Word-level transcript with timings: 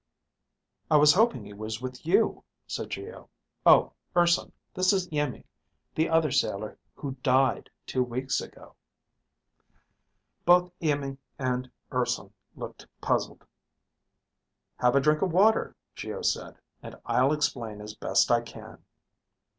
"I 0.89 0.97
was 0.97 1.13
hoping 1.13 1.45
he 1.45 1.53
was 1.53 1.79
with 1.79 2.07
you," 2.07 2.43
said 2.65 2.89
Geo. 2.89 3.29
"Oh, 3.67 3.93
Urson, 4.15 4.51
this 4.73 4.93
is 4.93 5.07
Iimmi, 5.09 5.45
the 5.93 6.09
other 6.09 6.31
sailor 6.31 6.79
who 6.95 7.11
died 7.21 7.69
two 7.85 8.01
weeks 8.01 8.41
ago." 8.41 8.73
Both 10.43 10.71
Iimmi 10.79 11.19
and 11.37 11.69
Urson 11.93 12.33
looked 12.55 12.87
puzzled. 12.99 13.45
"Have 14.77 14.95
a 14.95 14.99
drink 14.99 15.21
of 15.21 15.31
water," 15.33 15.75
Geo 15.93 16.23
said, 16.23 16.57
"and 16.81 16.95
I'll 17.05 17.31
explain 17.31 17.79
as 17.79 17.93
best 17.93 18.31
I 18.31 18.41
can." 18.41 18.83